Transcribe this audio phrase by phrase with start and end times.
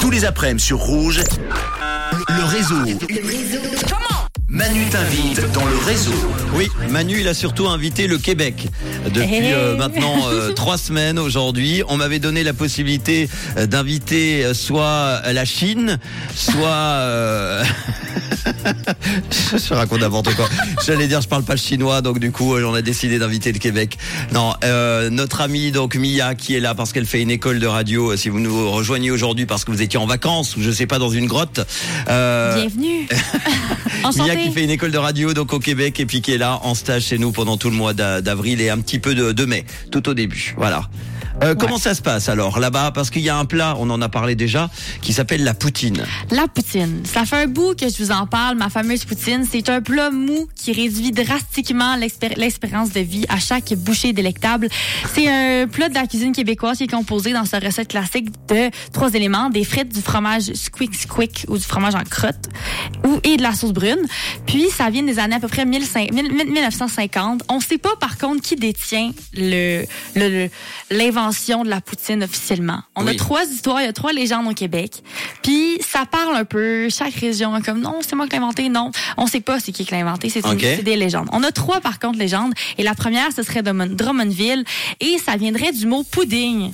[0.00, 1.22] Tous les après-midi sur Rouge,
[2.28, 2.76] le réseau.
[4.48, 6.12] Manu t'invite dans le réseau.
[6.54, 8.68] Oui, Manu, il a surtout invité le Québec.
[9.12, 9.52] Depuis Hey.
[9.52, 15.20] euh, maintenant euh, trois semaines aujourd'hui, on m'avait donné la possibilité euh, d'inviter euh, soit
[15.32, 15.98] la Chine,
[16.32, 16.68] soit...
[16.68, 17.64] euh,
[19.52, 20.48] je raconte n'importe quoi.
[20.86, 23.50] J'allais dire, je parle pas le chinois, donc du coup, euh, on a décidé d'inviter
[23.50, 23.98] le Québec.
[24.32, 27.66] Non, euh, notre amie donc Mia qui est là parce qu'elle fait une école de
[27.66, 28.16] radio.
[28.16, 31.00] Si vous nous rejoignez aujourd'hui parce que vous étiez en vacances ou je sais pas
[31.00, 31.66] dans une grotte.
[32.08, 33.08] euh, Bienvenue.
[34.16, 36.60] Mia qui fait une école de radio donc au Québec et puis qui est là
[36.62, 39.32] en stage chez nous pendant tout le mois d'a- d'avril et un petit peu de,
[39.32, 40.54] de mai, tout au début.
[40.56, 40.88] Voilà.
[41.42, 42.92] Euh, Comment ça se passe alors là-bas?
[42.94, 44.70] Parce qu'il y a un plat, on en a parlé déjà,
[45.02, 46.02] qui s'appelle la poutine.
[46.30, 47.02] La poutine.
[47.04, 49.46] Ça fait un bout que je vous en parle, ma fameuse poutine.
[49.50, 54.68] C'est un plat mou qui réduit drastiquement l'expér- l'expérience de vie à chaque bouchée délectable.
[55.14, 58.70] C'est un plat de la cuisine québécoise qui est composé dans sa recette classique de
[58.94, 62.48] trois éléments, des frites, du fromage squick squick ou du fromage en crotte
[63.06, 64.04] ou, et de la sauce brune.
[64.46, 67.42] Puis, ça vient des années à peu près 1500 mille- 1950.
[67.48, 69.84] On sait pas, par contre, qui détient le,
[70.90, 72.80] l'invention de la poutine officiellement.
[72.94, 73.12] On Oui.
[73.12, 75.02] a trois histoires, il y a trois légendes au Québec.
[75.42, 78.68] Puis, ça parle un peu, chaque région, est comme, non, c'est moi qui l'ai inventé,
[78.68, 78.90] non.
[79.16, 80.60] On sait pas c'est qui qui l'a inventé, c'est une- Ok.
[80.62, 81.28] c'est des légendes.
[81.32, 82.52] On a trois, par contre, légendes.
[82.78, 84.64] Et la première, ce serait Drummond- Drummondville.
[85.00, 86.72] Et ça viendrait du mot pudding.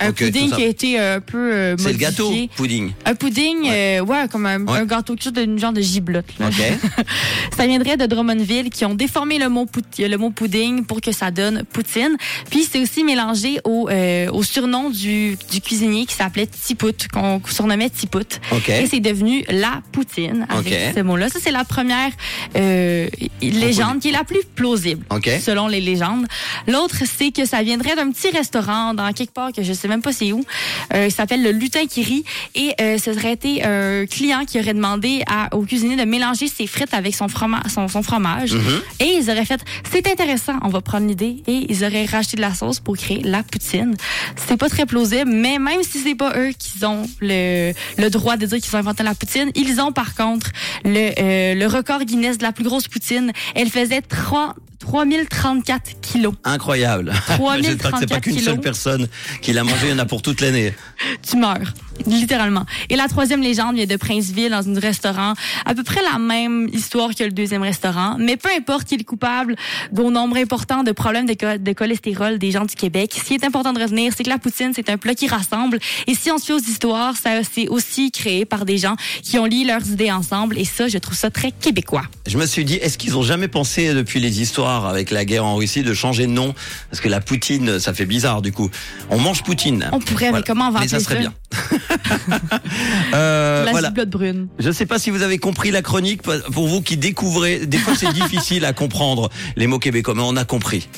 [0.00, 2.92] Un pudding qui a été euh, un peu euh, C'est le gâteau, pudding.
[3.04, 4.78] Un pudding, ouais, ouais comme un, Ouais.
[4.80, 6.26] un gâteau, chose de genre de giblotte.
[6.38, 6.50] là.
[7.56, 9.66] Ça viendrait de Drummondville qui ont déformé le mot,
[9.98, 12.16] le mot pudding pour que ça donne poutine.
[12.50, 17.40] Puis c'est aussi mélangé au, euh, au surnom du, du cuisinier qui s'appelait Tipout, qu'on
[17.48, 18.40] surnommait Tipout.
[18.52, 18.68] Ok.
[18.70, 21.28] Et c'est devenu la poutine avec ce mot-là.
[21.28, 22.10] Ça, c'est la première
[22.56, 23.08] euh,
[23.40, 25.04] légende qui est la plus plausible,
[25.40, 26.26] selon les légendes.
[26.66, 30.02] L'autre, c'est que ça viendrait d'un petit restaurant dans quelque part que je sais même
[30.02, 30.44] pas c'est où.
[30.94, 32.24] Euh, il s'appelle le Lutin qui rit.
[32.54, 36.48] Et euh, ce serait été un client qui aurait demandé à, au cuisinier de mélanger
[36.48, 38.54] ses frites avec son, froma- son, son fromage.
[38.54, 38.80] Mm-hmm.
[39.04, 39.60] Et ils auraient fait,
[39.90, 41.42] c'est intéressant, on va prendre l'idée.
[41.46, 43.94] Et ils auraient racheté de la sauce pour créer la poutine.
[44.46, 48.36] C'est pas très plausible, mais même si c'est pas eux qui ont le, le droit
[48.36, 50.50] de dire qu'ils ont inventé la poutine, ils ont par contre
[50.84, 53.32] le, euh, le record Guinness de la plus grosse poutine.
[53.54, 54.54] Elle faisait 3,
[54.84, 56.34] 3034 kilos.
[56.44, 57.12] Incroyable.
[57.62, 59.08] J'espère que c'est pas 3034 qu'une seule personne
[59.40, 60.74] qui l'a mangé, il y en a pour toute l'année.
[61.28, 61.72] tu meurs,
[62.06, 62.64] littéralement.
[62.90, 65.34] Et la troisième légende vient de Princeville, dans un restaurant,
[65.64, 68.98] à peu près la même histoire que le deuxième restaurant, mais peu importe qui est
[68.98, 69.56] le coupable
[69.92, 73.14] d'un nombre important de problèmes de, cholestérol des gens du Québec.
[73.16, 75.78] Ce qui est important de retenir, c'est que la poutine, c'est un plat qui rassemble.
[76.06, 79.38] Et si on se fie aux histoires, ça c'est aussi créé par des gens qui
[79.38, 80.58] ont lié leurs idées ensemble.
[80.58, 82.04] Et ça, je trouve ça très québécois.
[82.26, 85.44] Je me suis dit, est-ce qu'ils ont jamais pensé depuis les histoires avec la guerre
[85.44, 86.54] en Russie de changer de nom?
[86.90, 88.70] Parce que la poutine, ça fait bizarre du coup.
[89.10, 89.88] On mange poutine.
[89.92, 91.34] On pourrait, mais comment on va Mais ça serait bien.
[93.14, 93.90] Euh, voilà.
[93.90, 94.48] brune.
[94.58, 96.22] Je sais pas si vous avez compris la chronique.
[96.22, 100.36] Pour vous qui découvrez, des fois c'est difficile à comprendre les mots québécois, mais on
[100.36, 100.88] a compris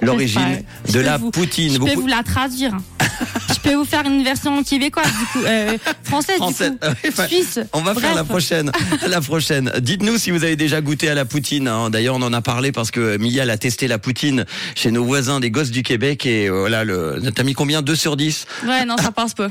[0.00, 1.72] l'origine de la vous- poutine.
[1.74, 2.76] Je peux vous la traduire.
[3.52, 6.70] je peux vous faire une version québécoise, du coup, euh, française, Française.
[6.72, 6.94] du coup.
[7.08, 7.58] Enfin, Suisse.
[7.72, 8.70] On va faire la prochaine.
[9.08, 9.72] la prochaine.
[9.80, 11.66] Dites-nous si vous avez déjà goûté à la poutine.
[11.66, 11.90] hein.
[11.90, 14.44] D'ailleurs, on en a parlé parce que Mia a testé la poutine
[14.76, 17.82] chez nos voisins des gosses du Québec et euh, voilà, le, t'as mis combien?
[17.82, 19.48] 2 sur 10 Ouais, non, ça passe pas.